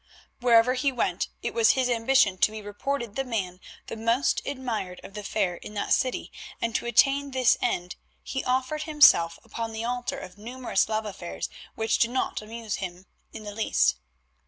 [0.39, 4.99] Wherever he went it was his ambition to be reported the man the most admired
[5.03, 9.73] of the fair in that city, and to attain this end he offered himself upon
[9.73, 13.97] the altar of numerous love affairs which did not amuse him in the least.